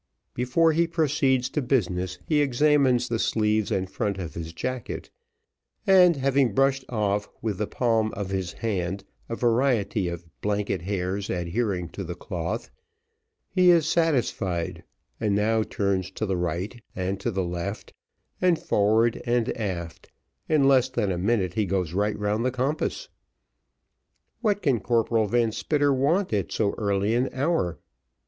[0.33, 5.11] Before he proceeds to business, he examines the sleeves and front of his jacket,
[5.85, 11.29] and having brushed off with the palm of his hand a variety of blanket hairs,
[11.29, 12.71] adhering to the cloth,
[13.47, 14.83] he is satisfied,
[15.19, 17.93] and now turns to the right and to the left,
[18.41, 20.09] and forward and aft
[20.49, 23.07] in less than a minute he goes right round the compass.
[24.39, 27.77] What can Corporal Van Spitter want at so early an hour?